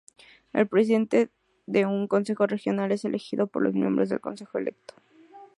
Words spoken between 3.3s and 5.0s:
por los miembros del consejo electo.